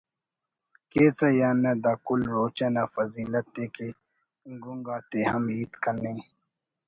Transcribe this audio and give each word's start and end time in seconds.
کیسہ 0.91 1.27
یا 1.39 1.49
نہ 1.63 1.71
دا 1.83 1.93
کل 2.05 2.21
روچہ 2.33 2.67
نا 2.73 2.83
فضیلت 2.93 3.49
ءِ 3.63 3.65
کہ 3.75 3.87
گنگ 4.63 4.87
آتے 4.95 5.19
ہم 5.31 5.43
ہیت 5.53 5.73
کننگ 5.83 6.19